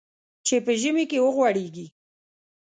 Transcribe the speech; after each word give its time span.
چې 0.45 0.55
په 0.65 0.71
ژمي 0.81 1.05
کې 1.11 1.23
وغوړېږي. 1.25 1.87